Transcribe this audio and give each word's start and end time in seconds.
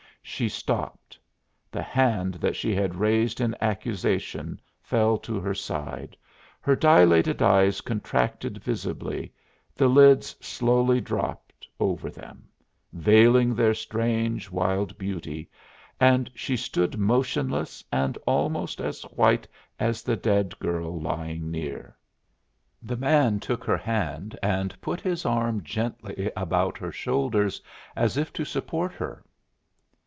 She 0.23 0.49
stopped; 0.49 1.17
the 1.71 1.81
hand 1.81 2.35
that 2.35 2.55
she 2.55 2.73
had 2.75 2.95
raised 2.99 3.41
in 3.41 3.55
accusation 3.59 4.61
fell 4.79 5.17
to 5.17 5.39
her 5.39 5.55
side, 5.55 6.15
her 6.61 6.75
dilated 6.75 7.41
eyes 7.41 7.81
contracted 7.81 8.59
visibly, 8.59 9.33
the 9.75 9.87
lids 9.87 10.35
slowly 10.39 11.01
dropped 11.01 11.67
over 11.79 12.09
them, 12.11 12.47
veiling 12.93 13.55
their 13.55 13.73
strange 13.73 14.49
wild 14.51 14.95
beauty, 14.99 15.49
and 15.99 16.29
she 16.35 16.55
stood 16.55 16.97
motionless 16.99 17.83
and 17.91 18.15
almost 18.27 18.79
as 18.79 19.01
white 19.03 19.47
as 19.79 20.01
the 20.03 20.15
dead 20.15 20.57
girl 20.59 21.01
lying 21.01 21.49
near. 21.49 21.95
The 22.81 22.97
man 22.97 23.39
took 23.39 23.63
her 23.65 23.77
hand 23.77 24.37
and 24.43 24.79
put 24.81 25.01
his 25.01 25.25
arm 25.25 25.63
gently 25.63 26.31
about 26.37 26.77
her 26.77 26.91
shoulders, 26.91 27.59
as 27.95 28.17
if 28.17 28.31
to 28.33 28.45
support 28.45 28.93
her. 28.93 29.25